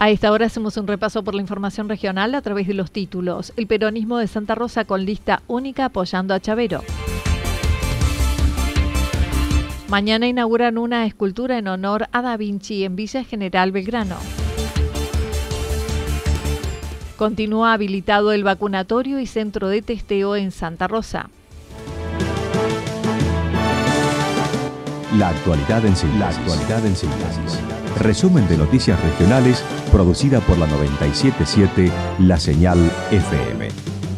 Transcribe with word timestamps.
A 0.00 0.08
esta 0.08 0.32
hora 0.32 0.46
hacemos 0.46 0.78
un 0.78 0.86
repaso 0.86 1.22
por 1.22 1.34
la 1.34 1.42
información 1.42 1.86
regional 1.86 2.34
a 2.34 2.40
través 2.40 2.66
de 2.66 2.72
los 2.72 2.90
títulos. 2.90 3.52
El 3.58 3.66
peronismo 3.66 4.16
de 4.16 4.28
Santa 4.28 4.54
Rosa 4.54 4.86
con 4.86 5.04
lista 5.04 5.42
única 5.46 5.84
apoyando 5.84 6.32
a 6.32 6.40
Chavero. 6.40 6.82
Mañana 9.88 10.26
inauguran 10.26 10.78
una 10.78 11.04
escultura 11.04 11.58
en 11.58 11.68
honor 11.68 12.08
a 12.12 12.22
Da 12.22 12.38
Vinci 12.38 12.82
en 12.84 12.96
Villa 12.96 13.24
General 13.24 13.72
Belgrano. 13.72 14.16
Continúa 17.18 17.74
habilitado 17.74 18.32
el 18.32 18.42
vacunatorio 18.42 19.20
y 19.20 19.26
centro 19.26 19.68
de 19.68 19.82
testeo 19.82 20.34
en 20.34 20.50
Santa 20.50 20.88
Rosa. 20.88 21.28
La 25.18 25.28
actualidad 25.28 25.84
en 25.84 25.94
síntesis. 25.94 26.20
La 26.20 26.28
actualidad 26.30 26.86
en 26.86 26.96
síntesis. 26.96 27.79
Resumen 27.98 28.48
de 28.48 28.56
noticias 28.56 29.02
regionales 29.02 29.62
producida 29.90 30.40
por 30.40 30.56
la 30.58 30.66
977 30.66 31.90
La 32.20 32.38
Señal 32.38 32.78
FM. 33.10 33.68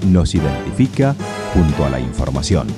Nos 0.08 0.34
identifica 0.34 1.16
junto 1.54 1.84
a 1.84 1.90
la 1.90 1.98
información. 1.98 2.68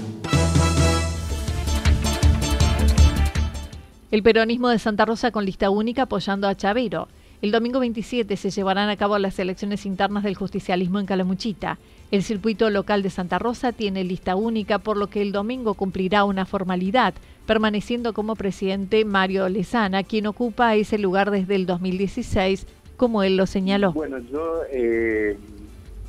El 4.10 4.22
peronismo 4.22 4.68
de 4.68 4.78
Santa 4.78 5.04
Rosa 5.04 5.32
con 5.32 5.44
lista 5.44 5.70
única 5.70 6.02
apoyando 6.02 6.46
a 6.46 6.54
Chavero. 6.54 7.08
El 7.44 7.50
domingo 7.50 7.78
27 7.78 8.38
se 8.38 8.48
llevarán 8.48 8.88
a 8.88 8.96
cabo 8.96 9.18
las 9.18 9.38
elecciones 9.38 9.84
internas 9.84 10.24
del 10.24 10.34
justicialismo 10.34 10.98
en 10.98 11.04
Calamuchita. 11.04 11.76
El 12.10 12.22
circuito 12.22 12.70
local 12.70 13.02
de 13.02 13.10
Santa 13.10 13.38
Rosa 13.38 13.72
tiene 13.72 14.02
lista 14.02 14.34
única, 14.34 14.78
por 14.78 14.96
lo 14.96 15.08
que 15.08 15.20
el 15.20 15.30
domingo 15.30 15.74
cumplirá 15.74 16.24
una 16.24 16.46
formalidad, 16.46 17.12
permaneciendo 17.46 18.14
como 18.14 18.34
presidente 18.34 19.04
Mario 19.04 19.46
Lezana, 19.50 20.04
quien 20.04 20.26
ocupa 20.26 20.74
ese 20.74 20.96
lugar 20.96 21.30
desde 21.30 21.56
el 21.56 21.66
2016, 21.66 22.66
como 22.96 23.22
él 23.22 23.36
lo 23.36 23.44
señaló. 23.44 23.92
Bueno, 23.92 24.20
yo 24.20 24.62
eh, 24.72 25.36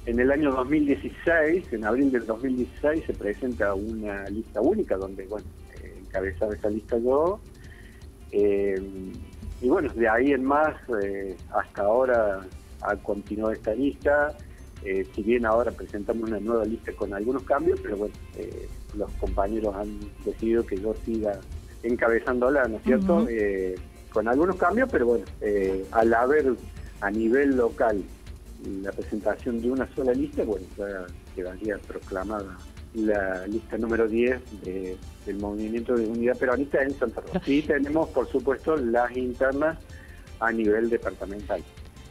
en 0.05 0.19
el 0.21 0.31
año 0.31 0.53
2016, 0.53 1.65
en 1.73 1.83
abril 1.83 2.13
del 2.13 2.25
2016, 2.25 3.03
se 3.07 3.13
presenta 3.13 3.73
una 3.73 4.23
lista 4.29 4.61
única 4.61 4.95
donde, 4.95 5.25
bueno, 5.25 5.47
eh, 5.83 5.97
encabezaba 5.99 6.53
esa 6.53 6.69
lista 6.69 6.97
yo 6.97 7.41
eh, 8.31 8.81
y 9.61 9.69
bueno, 9.69 9.91
de 9.93 10.07
ahí 10.07 10.31
en 10.31 10.43
más, 10.43 10.75
eh, 11.01 11.35
hasta 11.53 11.83
ahora 11.83 12.41
ha 12.81 12.95
continuado 12.97 13.53
esta 13.53 13.73
lista. 13.73 14.35
Eh, 14.83 15.07
si 15.15 15.23
bien 15.23 15.45
ahora 15.45 15.71
presentamos 15.71 16.29
una 16.29 16.39
nueva 16.39 16.65
lista 16.65 16.91
con 16.93 17.13
algunos 17.13 17.43
cambios, 17.43 17.79
pero 17.81 17.97
bueno, 17.97 18.13
los 18.95 19.09
compañeros 19.13 19.75
han 19.75 19.99
decidido 20.23 20.65
que 20.65 20.77
yo 20.77 20.93
siga 21.05 21.39
encabezándola, 21.81 22.67
¿no 22.67 22.77
es 22.77 22.83
cierto? 22.83 23.27
con 24.11 24.27
algunos 24.29 24.55
cambios, 24.55 24.87
pero 24.91 25.07
bueno, 25.07 25.25
al 25.91 26.13
haber 26.13 26.53
a 27.01 27.11
nivel 27.11 27.57
local 27.57 28.01
la 28.81 28.91
presentación 28.91 29.61
de 29.61 29.71
una 29.71 29.87
sola 29.93 30.13
lista, 30.13 30.43
bueno, 30.43 30.65
ya 30.77 31.05
quedaría 31.35 31.77
proclamada 31.79 32.57
la 32.95 33.45
lista 33.47 33.77
número 33.77 34.07
10 34.07 34.41
del 35.25 35.37
Movimiento 35.37 35.95
de 35.95 36.07
Unidad 36.07 36.37
Peronista 36.37 36.81
en 36.81 36.97
Santa 36.97 37.21
Rosa. 37.21 37.41
Y 37.45 37.61
tenemos, 37.61 38.09
por 38.09 38.29
supuesto, 38.29 38.75
las 38.75 39.15
internas 39.15 39.77
a 40.39 40.51
nivel 40.51 40.89
departamental. 40.89 41.61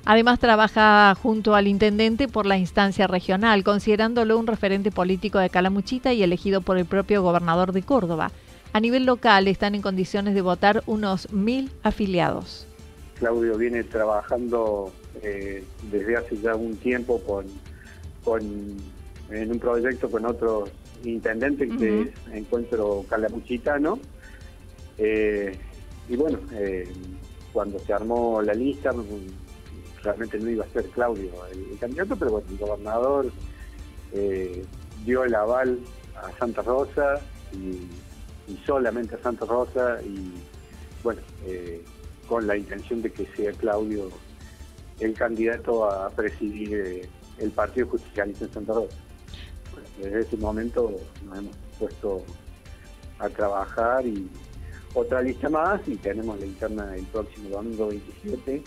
Además, 0.06 0.38
trabaja 0.38 1.14
junto 1.14 1.54
al 1.54 1.66
intendente 1.66 2.28
por 2.28 2.44
la 2.44 2.58
instancia 2.58 3.06
regional, 3.06 3.64
considerándolo 3.64 4.38
un 4.38 4.46
referente 4.46 4.90
político 4.90 5.38
de 5.38 5.48
Calamuchita 5.48 6.12
y 6.12 6.22
elegido 6.22 6.60
por 6.60 6.76
el 6.76 6.84
propio 6.84 7.22
gobernador 7.22 7.72
de 7.72 7.82
Córdoba. 7.82 8.30
A 8.74 8.80
nivel 8.80 9.06
local 9.06 9.48
están 9.48 9.74
en 9.74 9.82
condiciones 9.82 10.34
de 10.34 10.42
votar 10.42 10.82
unos 10.86 11.32
mil 11.32 11.70
afiliados. 11.82 12.66
Claudio 13.18 13.56
viene 13.56 13.84
trabajando 13.84 14.92
eh, 15.22 15.64
desde 15.90 16.16
hace 16.16 16.36
ya 16.38 16.54
un 16.54 16.76
tiempo 16.76 17.20
con, 17.22 17.46
con 18.24 18.42
en 19.30 19.50
un 19.50 19.58
proyecto 19.58 20.10
con 20.10 20.24
otros 20.26 20.70
intendentes 21.04 21.70
que 21.78 22.02
es 22.02 22.08
Encuentro 22.32 23.04
Calamuchitano. 23.08 23.98
Eh, 24.98 25.56
y 26.08 26.16
bueno, 26.16 26.38
eh, 26.52 26.88
cuando 27.52 27.78
se 27.78 27.92
armó 27.92 28.42
la 28.42 28.54
lista, 28.54 28.90
realmente 30.02 30.38
no 30.38 30.50
iba 30.50 30.64
a 30.64 30.68
ser 30.68 30.86
Claudio 30.90 31.30
el, 31.52 31.78
candidato, 31.78 32.16
pero 32.16 32.32
bueno, 32.32 32.46
el 32.50 32.58
gobernador 32.58 33.32
eh, 34.12 34.64
dio 35.04 35.24
el 35.24 35.34
aval 35.34 35.78
a 36.16 36.30
Santa 36.38 36.62
Rosa 36.62 37.20
y, 37.52 37.88
solamente 38.66 39.14
a 39.14 39.18
Santa 39.22 39.46
Rosa 39.46 39.98
y 40.02 40.34
bueno, 41.02 41.22
con 42.28 42.46
la 42.46 42.58
intención 42.58 43.00
de 43.00 43.10
que 43.10 43.26
sea 43.34 43.52
Claudio 43.52 44.10
el 45.00 45.14
candidato 45.14 45.90
a 45.90 46.10
presidir 46.10 47.08
el 47.38 47.50
Partido 47.52 47.86
Justicialista 47.88 48.44
en 48.44 48.52
Santa 48.52 48.74
Rosa 48.74 48.96
desde 49.98 50.20
ese 50.20 50.36
momento 50.36 50.92
nos 51.24 51.38
hemos 51.38 51.56
puesto 51.78 52.22
a 53.18 53.28
trabajar 53.28 54.06
y 54.06 54.28
otra 54.94 55.22
lista 55.22 55.48
más 55.48 55.80
y 55.86 55.96
tenemos 55.96 56.38
la 56.38 56.46
interna 56.46 56.96
el 56.96 57.04
próximo 57.06 57.48
domingo 57.48 57.88
27. 57.88 58.62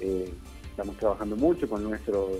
Eh, 0.00 0.32
estamos 0.70 0.96
trabajando 0.96 1.36
mucho 1.36 1.68
con 1.68 1.82
nuestros 1.82 2.30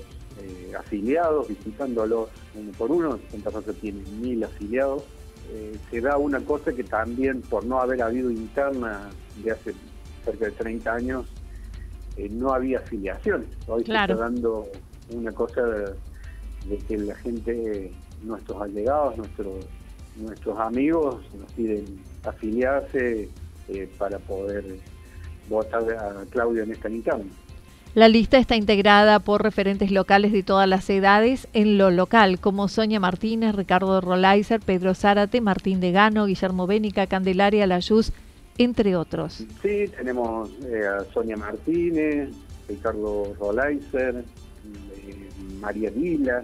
eh, 0.40 0.72
afiliados, 0.78 1.48
visitándolos 1.48 2.28
uno 2.54 2.72
por 2.72 2.90
uno. 2.90 3.18
Santa 3.30 3.50
Rosa 3.50 3.72
tiene 3.72 4.02
mil 4.20 4.44
afiliados. 4.44 5.02
Eh, 5.50 5.76
se 5.90 6.00
da 6.00 6.16
una 6.16 6.40
cosa 6.40 6.72
que 6.72 6.84
también 6.84 7.42
por 7.42 7.64
no 7.64 7.80
haber 7.80 8.02
habido 8.02 8.30
interna 8.30 9.10
de 9.42 9.50
hace 9.50 9.74
cerca 10.24 10.46
de 10.46 10.52
30 10.52 10.94
años, 10.94 11.26
no 12.30 12.52
había 12.52 12.78
afiliaciones. 12.78 13.48
Hoy 13.66 13.84
se 13.84 13.92
está 13.92 14.14
dando 14.14 14.68
una 15.10 15.32
cosa 15.32 15.62
de 16.66 16.78
que 16.78 16.98
la 16.98 17.14
gente, 17.16 17.92
nuestros 18.22 18.60
allegados, 18.62 19.16
nuestros, 19.16 19.66
nuestros 20.16 20.58
amigos 20.58 21.16
nos 21.38 21.52
piden 21.52 21.84
afiliarse 22.24 23.28
eh, 23.68 23.88
para 23.98 24.18
poder 24.18 24.64
votar 25.48 25.82
a 25.90 26.24
Claudio 26.30 26.62
en 26.62 26.72
esta 26.72 26.88
interna. 26.88 27.30
La 27.94 28.08
lista 28.08 28.38
está 28.38 28.56
integrada 28.56 29.18
por 29.18 29.42
referentes 29.42 29.90
locales 29.90 30.32
de 30.32 30.42
todas 30.42 30.66
las 30.66 30.88
edades 30.88 31.46
en 31.52 31.76
lo 31.76 31.90
local, 31.90 32.40
como 32.40 32.68
Sonia 32.68 32.98
Martínez, 33.00 33.54
Ricardo 33.54 34.00
Rolaiser, 34.00 34.60
Pedro 34.60 34.94
Zárate, 34.94 35.42
Martín 35.42 35.78
de 35.80 35.92
Gano, 35.92 36.24
Guillermo 36.24 36.66
Bénica, 36.66 37.06
Candelaria 37.06 37.66
Layuz, 37.66 38.12
entre 38.56 38.96
otros. 38.96 39.44
Sí, 39.60 39.84
tenemos 39.94 40.50
eh, 40.64 40.86
a 40.86 41.04
Sonia 41.12 41.36
Martínez, 41.36 42.30
Ricardo 42.66 43.34
Rolaiser, 43.38 44.24
María 45.62 45.90
Vila, 45.90 46.42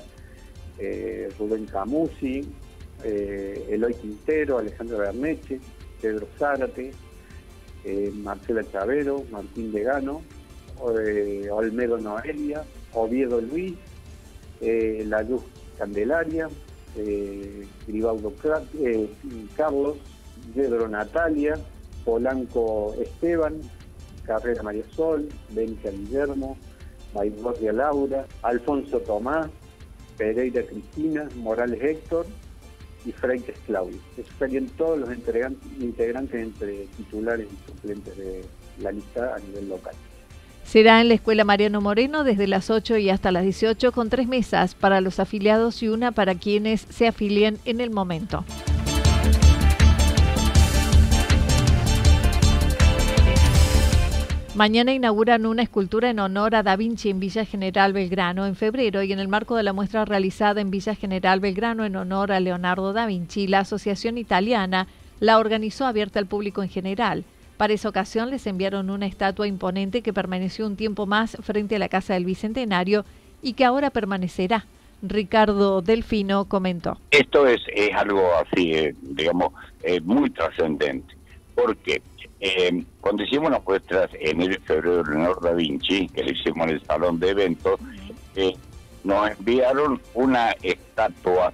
eh, 0.79 1.29
Rubén 1.39 1.67
Camusi, 1.67 2.49
eh, 3.05 3.67
Eloy 3.69 3.95
Quintero, 3.95 4.59
Alejandro 4.59 4.99
Berneche, 4.99 5.61
Pedro 6.01 6.29
Zárate, 6.39 6.93
eh, 7.85 8.11
Marcela 8.15 8.63
Chavero, 8.71 9.25
Martín 9.31 9.73
Degano, 9.73 10.23
Olmedo 10.81 11.99
Noelia, 11.99 12.63
Oviedo 12.93 13.41
Luis, 13.41 13.75
La 14.61 15.23
Luz 15.23 15.43
Candelaria, 15.77 16.49
Gribaudo 17.87 18.33
Carlos, 19.57 19.97
Pedro 20.55 20.89
Natalia, 20.89 21.55
Polanco 22.05 22.95
Esteban, 23.01 23.61
Carrera 24.25 24.63
María 24.63 24.85
Sol, 24.95 25.29
Benja 25.51 25.91
Guillermo, 25.91 26.57
Baigorria 27.15 27.73
Laura, 27.73 28.27
Alfonso 28.43 29.01
Tomás, 29.01 29.49
Pereira 30.17 30.63
Cristina, 30.63 31.29
Morales 31.37 31.83
Héctor 31.83 32.27
y 33.05 33.13
Freites 33.13 33.59
Claudio. 33.67 33.99
Esos 34.17 34.35
serían 34.39 34.67
todos 34.67 34.99
los 34.99 35.11
integrantes 35.13 36.35
entre 36.35 36.87
titulares 36.97 37.47
y 37.47 37.71
suplentes 37.71 38.17
de 38.17 38.45
la 38.81 38.93
lista 38.93 39.35
a 39.35 39.39
nivel 39.39 39.69
local. 39.69 39.95
Será 40.65 41.01
en 41.01 41.09
la 41.09 41.15
Escuela 41.15 41.45
Mariano 41.45 41.81
Moreno 41.81 42.25
desde 42.25 42.47
las 42.47 42.69
8 42.69 42.99
y 42.99 43.09
hasta 43.09 43.33
las 43.33 43.43
18 43.43 43.91
con 43.91 44.11
tres 44.11 44.29
mesas 44.29 44.75
para 44.75 45.01
los 45.01 45.19
afiliados 45.19 45.83
y 45.83 45.89
una 45.89 46.13
para 46.13 46.35
quienes 46.35 46.83
se 46.83 47.07
afilien 47.07 47.59
en 47.65 47.81
el 47.81 47.91
momento. 47.91 48.45
Mañana 54.59 54.93
inauguran 54.93 55.47
una 55.47 55.63
escultura 55.63 56.11
en 56.11 56.19
honor 56.19 56.57
a 56.57 56.65
Da 56.65 56.75
Vinci 56.75 57.11
en 57.11 57.21
Villa 57.21 57.45
General 57.45 57.93
Belgrano 57.93 58.45
en 58.45 58.57
febrero 58.57 59.05
y 59.05 59.13
en 59.13 59.21
el 59.21 59.29
marco 59.29 59.55
de 59.55 59.63
la 59.63 59.73
muestra 59.73 60.05
realizada 60.05 60.61
en 60.61 60.73
Villa 60.73 60.97
General 60.97 61.39
Belgrano 61.39 61.85
en 61.85 61.95
honor 61.95 62.33
a 62.33 62.41
Leonardo 62.41 62.93
da 62.93 63.07
Vinci, 63.07 63.47
la 63.47 63.61
Asociación 63.61 64.19
Italiana 64.19 64.89
la 65.21 65.39
organizó 65.39 65.87
abierta 65.87 66.19
al 66.19 66.27
público 66.27 66.61
en 66.65 66.71
general. 66.71 67.23
Para 67.57 67.73
esa 67.73 67.89
ocasión 67.89 68.31
les 68.31 68.49
enviaron 68.49 68.91
una 68.91 69.07
estatua 69.07 69.47
imponente 69.47 70.03
que 70.03 70.13
permaneció 70.13 70.67
un 70.67 70.75
tiempo 70.75 71.07
más 71.07 71.37
frente 71.41 71.77
a 71.77 71.79
la 71.79 71.89
Casa 71.89 72.15
del 72.15 72.25
Bicentenario 72.25 73.05
y 73.41 73.53
que 73.53 73.65
ahora 73.65 73.91
permanecerá. 73.91 74.67
Ricardo 75.03 75.83
Delfino 75.83 76.47
comentó. 76.47 76.99
Esto 77.13 77.47
es, 77.47 77.61
es 77.73 77.95
algo 77.95 78.29
así, 78.35 78.75
eh, 78.75 78.93
digamos, 79.03 79.53
eh, 79.85 80.01
muy 80.01 80.31
trascendente. 80.31 81.15
porque 81.55 82.03
eh, 82.41 82.85
cuando 83.01 83.25
hicimos 83.25 83.51
las 83.51 83.65
muestras 83.65 84.11
en 84.21 84.43
el 84.43 84.61
febrero 84.61 85.03
de 85.03 85.11
Leonardo 85.11 85.41
da 85.41 85.53
Vinci, 85.53 86.09
que 86.09 86.23
le 86.23 86.33
hicimos 86.33 86.69
en 86.69 86.75
el 86.75 86.85
salón 86.85 87.19
de 87.19 87.31
eventos, 87.31 87.81
eh, 88.37 88.55
nos 89.03 89.31
enviaron 89.31 90.01
una 90.15 90.53
estatua 90.63 91.53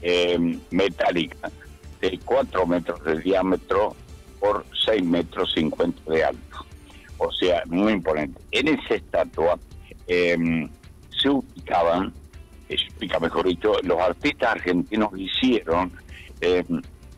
eh, 0.00 0.58
metálica 0.70 1.50
de 2.00 2.18
4 2.24 2.66
metros 2.66 3.04
de 3.04 3.20
diámetro 3.20 3.94
por 4.40 4.64
6 4.86 5.04
metros 5.04 5.52
50 5.54 6.10
de 6.10 6.24
alto. 6.24 6.66
O 7.18 7.30
sea, 7.32 7.62
muy 7.66 7.92
imponente. 7.92 8.40
En 8.50 8.68
esa 8.68 8.94
estatua 8.94 9.58
se 10.06 11.28
ubicaban, 11.28 12.12
explica 12.68 13.18
mejor 13.18 13.46
dicho, 13.46 13.72
los 13.82 13.98
artistas 13.98 14.52
argentinos 14.52 15.10
hicieron 15.16 15.92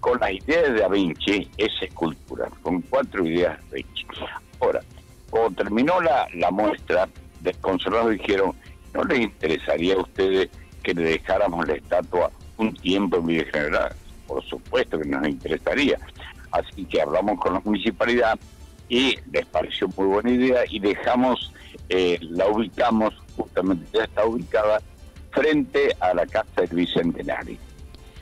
con 0.01 0.21
las 0.21 0.33
ideas 0.33 0.73
de 0.73 0.81
Da 0.81 0.89
Vinci 0.89 1.49
esa 1.57 1.85
escultura, 1.85 2.49
con 2.63 2.81
cuatro 2.83 3.27
ideas 3.27 3.59
de 3.71 3.77
Vinci. 3.79 4.07
Ahora, 4.61 4.81
cuando 5.31 5.65
terminó 5.65 6.01
la, 6.01 6.27
la 6.35 6.51
muestra, 6.51 7.09
desconsolados 7.41 8.13
dijeron, 8.13 8.55
¿no 8.95 9.05
les 9.05 9.21
interesaría 9.21 9.95
a 9.95 10.01
ustedes 10.01 10.51
que 10.83 10.95
le 10.95 11.03
dejáramos 11.03 11.67
la 11.67 11.75
estatua 11.75 12.31
un 12.57 12.75
tiempo 12.75 13.19
en 13.19 13.27
Villa 13.27 13.45
General? 13.53 13.95
Por 14.27 14.45
supuesto 14.45 14.99
que 14.99 15.09
nos 15.09 15.27
interesaría. 15.29 15.99
Así 16.51 16.85
que 16.85 17.03
hablamos 17.03 17.39
con 17.39 17.55
la 17.55 17.61
municipalidad 17.61 18.39
y 18.89 19.19
les 19.33 19.47
pareció 19.47 19.89
muy 19.97 20.07
buena 20.07 20.31
idea 20.31 20.65
y 20.69 20.79
dejamos, 20.79 21.53
eh, 21.89 22.19
la 22.21 22.47
ubicamos, 22.47 23.15
justamente 23.37 23.87
ya 23.93 24.05
está 24.05 24.25
ubicada 24.25 24.81
frente 25.33 25.95
a 26.01 26.15
la 26.15 26.27
Casa 26.27 26.63
del 26.63 26.69
Bicentenario. 26.69 27.59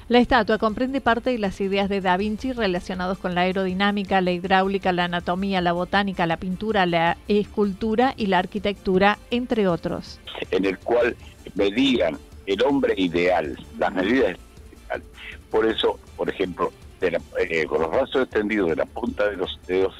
La 0.06 0.18
estatua 0.18 0.58
comprende 0.58 1.00
parte 1.00 1.30
de 1.30 1.38
las 1.38 1.58
ideas 1.62 1.88
de 1.88 2.02
Da 2.02 2.18
Vinci 2.18 2.52
relacionados 2.52 3.16
con 3.16 3.34
la 3.34 3.42
aerodinámica, 3.42 4.20
la 4.20 4.32
hidráulica, 4.32 4.92
la 4.92 5.04
anatomía, 5.04 5.62
la 5.62 5.72
botánica, 5.72 6.26
la 6.26 6.36
pintura, 6.36 6.84
la 6.84 7.16
escultura 7.26 8.12
y 8.14 8.26
la 8.26 8.38
arquitectura, 8.38 9.18
entre 9.30 9.66
otros. 9.66 10.20
En 10.50 10.66
el 10.66 10.78
cual 10.78 11.16
medían 11.54 12.18
el 12.44 12.62
hombre 12.64 12.92
ideal, 12.98 13.58
las 13.78 13.94
medidas 13.94 14.36
ideales. 14.36 15.06
Por 15.50 15.64
eso, 15.64 15.98
por 16.18 16.28
ejemplo, 16.28 16.70
eh, 17.00 17.64
con 17.64 17.80
los 17.80 17.90
brazos 17.90 18.24
extendidos 18.24 18.70
de 18.70 18.76
la 18.76 18.84
punta 18.84 19.30
de 19.30 19.38
los, 19.38 19.58
dedos 19.66 19.94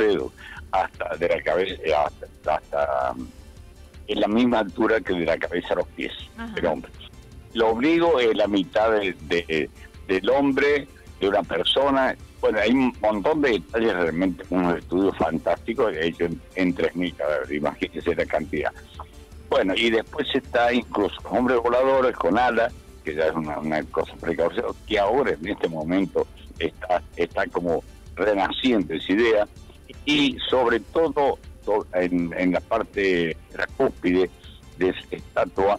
hasta 0.71 1.17
de 1.17 1.29
la 1.31 1.41
cabeza, 1.41 1.75
eh, 1.83 1.95
hasta, 1.95 3.13
um, 3.13 3.27
en 4.07 4.21
la 4.21 4.29
misma 4.29 4.59
altura 4.59 5.01
que 5.01 5.15
de 5.15 5.25
la 5.25 5.39
cabeza 5.39 5.73
a 5.73 5.77
los 5.77 5.89
pies 5.89 6.13
del 6.55 6.67
hombre. 6.67 6.93
Lo 7.55 7.71
obligo 7.71 8.21
es 8.21 8.37
la 8.37 8.49
mitad 8.49 8.91
de 8.91 9.71
del 10.07 10.29
hombre, 10.31 10.87
de 11.21 11.29
una 11.29 11.43
persona. 11.43 12.17
Bueno, 12.41 12.59
hay 12.61 12.71
un 12.71 12.95
montón 13.01 13.41
de 13.41 13.53
detalles 13.53 13.95
realmente, 13.95 14.45
unos 14.51 14.79
estudios 14.79 15.17
fantásticos 15.17 15.95
hechos 15.97 16.31
en, 16.31 16.41
en 16.57 16.75
3.000 16.75 17.17
cadáveres, 17.17 17.53
imagínense 17.53 18.15
la 18.15 18.27
cantidad. 18.27 18.73
Bueno, 19.49 19.75
y 19.75 19.91
después 19.91 20.27
está 20.35 20.73
incluso 20.73 21.17
hombres 21.31 21.59
voladores 21.59 22.17
con 22.17 22.39
alas, 22.39 22.73
que 23.05 23.15
ya 23.15 23.27
es 23.27 23.35
una, 23.35 23.83
cosa 23.85 24.15
precaución, 24.17 24.67
que 24.87 24.99
ahora 24.99 25.33
en 25.33 25.49
este 25.49 25.69
momento 25.69 26.27
está, 26.59 27.03
está 27.17 27.47
como 27.47 27.83
renaciente 28.17 28.97
esa 28.97 29.13
idea, 29.13 29.49
y 30.05 30.37
sobre 30.51 30.81
todo 30.81 31.39
en, 31.95 32.35
en 32.37 32.53
la 32.53 32.61
parte 32.61 33.01
de 33.01 33.37
la 33.57 33.67
cúspide 33.69 34.31
de 34.79 34.89
esa 34.89 35.01
estatua 35.11 35.79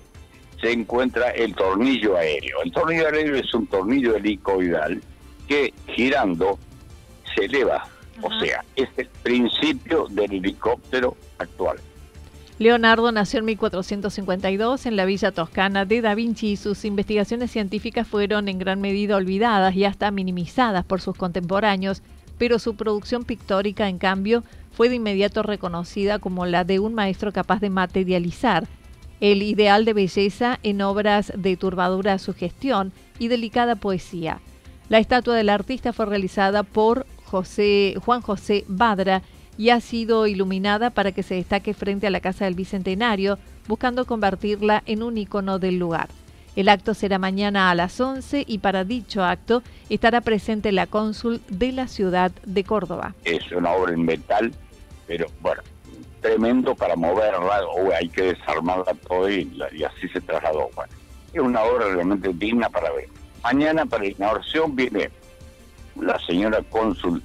se 0.66 0.72
encuentra 0.72 1.30
el 1.30 1.54
tornillo 1.54 2.18
aéreo. 2.18 2.64
El 2.64 2.72
tornillo 2.72 3.06
aéreo 3.06 3.36
es 3.36 3.54
un 3.54 3.68
tornillo 3.68 4.16
helicoidal 4.16 5.00
que 5.48 5.72
girando 5.96 6.58
se 7.36 7.46
eleva. 7.46 7.88
O 8.24 8.32
sea, 8.40 8.66
es 8.76 8.90
el 8.98 9.08
principio 9.22 10.08
del 10.10 10.34
helicóptero 10.34 11.16
actual. 11.38 11.78
Leonardo 12.58 13.12
nació 13.12 13.40
en 13.40 13.46
1452 13.46 14.88
en 14.88 14.96
la 14.96 15.06
villa 15.06 15.32
toscana 15.32 15.86
de 15.86 16.02
Da 16.02 16.16
Vinci 16.16 16.54
y 16.54 16.58
sus 16.58 16.84
investigaciones 16.84 17.52
científicas 17.52 18.08
fueron 18.08 18.48
en 18.48 18.58
gran 18.58 18.82
medida 18.82 19.18
olvidadas 19.18 19.76
y 19.76 19.86
hasta 19.86 20.10
minimizadas 20.10 20.84
por 20.84 21.00
sus 21.00 21.16
contemporáneos, 21.16 22.02
pero 22.40 22.58
su 22.58 22.76
producción 22.76 23.24
pictórica, 23.24 23.88
en 23.88 24.00
cambio, 24.00 24.44
fue 24.72 24.90
de 24.90 24.96
inmediato 24.96 25.44
reconocida 25.44 26.18
como 26.18 26.48
la 26.48 26.64
de 26.64 26.80
un 26.80 26.96
maestro 26.96 27.32
capaz 27.32 27.60
de 27.60 27.70
materializar 27.70 28.68
el 29.20 29.44
ideal 29.44 29.86
de 29.86 29.94
belleza 29.94 30.60
en 30.64 30.82
obras 30.82 31.32
de 31.36 31.58
turbadura 31.58 32.18
sugestión 32.20 32.92
y 33.20 33.28
delicada 33.28 33.76
poesía. 33.76 34.40
La 34.90 35.00
estatua 35.00 35.36
del 35.36 35.50
artista 35.50 35.94
fue 35.94 36.06
realizada 36.06 36.64
por 36.64 37.06
José, 37.26 37.96
Juan 38.04 38.22
José 38.22 38.66
Badra 38.68 39.24
y 39.58 39.70
ha 39.70 39.80
sido 39.80 40.28
iluminada 40.28 40.90
para 40.90 41.12
que 41.12 41.24
se 41.24 41.36
destaque 41.36 41.74
frente 41.74 42.08
a 42.08 42.12
la 42.12 42.20
Casa 42.20 42.46
del 42.46 42.56
Bicentenario, 42.56 43.40
buscando 43.68 44.06
convertirla 44.06 44.84
en 44.86 45.02
un 45.02 45.18
icono 45.18 45.60
del 45.60 45.80
lugar. 45.80 46.10
El 46.56 46.70
acto 46.70 46.94
será 46.94 47.20
mañana 47.20 47.70
a 47.70 47.76
las 47.76 48.00
11 48.00 48.46
y 48.48 48.60
para 48.60 48.86
dicho 48.86 49.24
acto 49.24 49.62
estará 49.90 50.22
presente 50.22 50.72
la 50.72 50.88
cónsul 50.88 51.42
de 51.50 51.72
la 51.72 51.88
ciudad 51.88 52.32
de 52.46 52.64
Córdoba. 52.64 53.14
Es 53.26 53.52
una 53.52 53.72
obra 53.72 53.94
en 53.94 54.06
metal, 54.06 54.54
pero 55.06 55.26
bueno, 55.42 55.55
tremendo 56.26 56.74
para 56.74 56.96
moverla, 56.96 57.68
o 57.68 57.94
hay 57.94 58.10
que 58.10 58.34
desarmarla 58.34 58.96
todo 59.08 59.30
y, 59.30 59.62
así 59.84 60.08
se 60.10 60.20
trasladó. 60.22 60.70
es 61.32 61.40
una 61.40 61.62
obra 61.62 61.88
realmente 61.88 62.32
digna 62.34 62.68
para 62.68 62.92
ver. 62.94 63.08
Mañana 63.44 63.86
para 63.86 64.04
la 64.04 64.10
inauguración 64.10 64.76
viene 64.76 65.12
la 66.02 66.18
señora 66.26 66.64
cónsul 66.64 67.22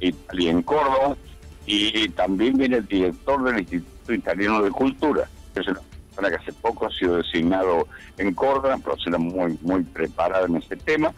Italia 0.00 0.50
en 0.50 0.62
Córdoba 0.62 1.16
y 1.64 2.10
también 2.10 2.58
viene 2.58 2.76
el 2.76 2.86
director 2.86 3.42
del 3.42 3.60
Instituto 3.60 4.12
Italiano 4.12 4.62
de 4.62 4.70
Cultura, 4.70 5.30
que 5.54 5.60
es 5.60 5.68
una 5.68 5.80
persona 6.08 6.28
que 6.28 6.42
hace 6.42 6.52
poco 6.52 6.86
ha 6.86 6.90
sido 6.90 7.16
designado 7.16 7.88
en 8.18 8.34
Córdoba, 8.34 8.74
una 8.74 8.84
persona 8.84 9.16
muy, 9.16 9.58
muy 9.62 9.82
preparada 9.82 10.44
en 10.44 10.56
este 10.56 10.76
tema, 10.76 11.10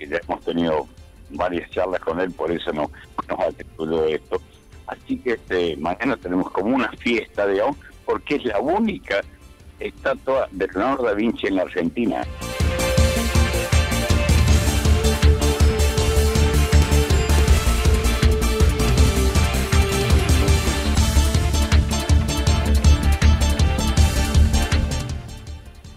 y 0.00 0.08
ya 0.08 0.16
hemos 0.16 0.40
tenido 0.44 0.88
varias 1.30 1.70
charlas 1.70 2.00
con 2.00 2.18
él, 2.18 2.32
por 2.32 2.50
eso 2.50 2.72
no, 2.72 2.90
nos 3.28 3.38
ha 3.38 3.52
titulado 3.52 4.06
esto. 4.06 4.40
Así 4.86 5.18
que 5.18 5.32
este, 5.32 5.76
mañana 5.76 6.16
tenemos 6.16 6.50
como 6.50 6.74
una 6.74 6.90
fiesta, 6.92 7.46
digamos, 7.46 7.76
porque 8.04 8.36
es 8.36 8.44
la 8.44 8.60
única 8.60 9.20
estatua 9.78 10.48
de 10.50 10.66
Leonardo 10.68 11.04
da 11.04 11.14
Vinci 11.14 11.46
en 11.46 11.56
la 11.56 11.62
Argentina. 11.62 12.24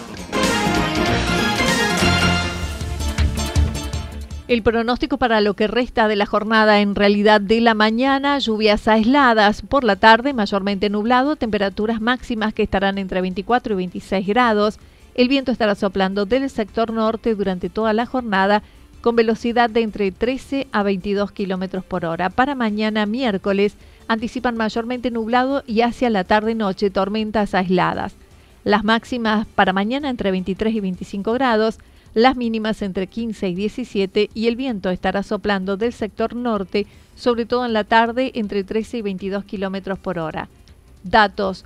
El 4.47 4.63
pronóstico 4.63 5.19
para 5.19 5.41
lo 5.41 5.53
que 5.53 5.67
resta 5.67 6.07
de 6.07 6.15
la 6.15 6.25
jornada 6.25 6.81
en 6.81 6.95
realidad 6.95 7.39
de 7.39 7.61
la 7.61 7.75
mañana, 7.75 8.39
lluvias 8.39 8.87
aisladas 8.87 9.61
por 9.61 9.83
la 9.83 9.95
tarde, 9.95 10.33
mayormente 10.33 10.89
nublado, 10.89 11.35
temperaturas 11.35 12.01
máximas 12.01 12.55
que 12.55 12.63
estarán 12.63 12.97
entre 12.97 13.21
24 13.21 13.73
y 13.73 13.75
26 13.77 14.25
grados. 14.25 14.79
El 15.15 15.27
viento 15.27 15.51
estará 15.51 15.75
soplando 15.75 16.25
del 16.25 16.49
sector 16.49 16.93
norte 16.93 17.35
durante 17.35 17.69
toda 17.69 17.93
la 17.93 18.05
jornada 18.05 18.63
con 19.01 19.15
velocidad 19.15 19.69
de 19.69 19.81
entre 19.81 20.11
13 20.11 20.67
a 20.71 20.83
22 20.83 21.31
kilómetros 21.31 21.85
por 21.85 22.05
hora. 22.05 22.29
Para 22.29 22.55
mañana 22.55 23.05
miércoles 23.05 23.75
anticipan 24.07 24.57
mayormente 24.57 25.11
nublado 25.11 25.63
y 25.65 25.81
hacia 25.81 26.09
la 26.09 26.23
tarde-noche 26.23 26.89
tormentas 26.89 27.53
aisladas. 27.53 28.15
Las 28.63 28.83
máximas 28.83 29.47
para 29.55 29.73
mañana 29.73 30.09
entre 30.09 30.31
23 30.31 30.73
y 30.75 30.79
25 30.79 31.33
grados 31.33 31.79
las 32.13 32.35
mínimas 32.35 32.81
entre 32.81 33.07
15 33.07 33.49
y 33.49 33.55
17 33.55 34.29
y 34.33 34.47
el 34.47 34.55
viento 34.55 34.89
estará 34.89 35.21
soplando 35.23 35.77
del 35.77 35.93
sector 35.93 36.35
norte, 36.35 36.87
sobre 37.15 37.45
todo 37.45 37.65
en 37.65 37.73
la 37.73 37.83
tarde, 37.83 38.31
entre 38.35 38.63
13 38.63 38.97
y 38.97 39.01
22 39.03 39.45
kilómetros 39.45 39.99
por 39.99 40.17
hora. 40.17 40.49
Datos 41.03 41.65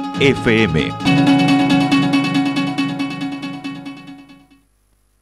FM. 0.21 1.50